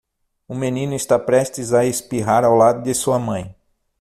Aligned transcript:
Um 0.49 0.55
menino 0.57 0.95
está 0.95 1.19
prestes 1.19 1.73
a 1.75 1.85
espirrar 1.85 2.43
ao 2.43 2.55
lado 2.55 2.81
de 2.81 2.91
sua 2.91 3.19
mãe. 3.19 3.55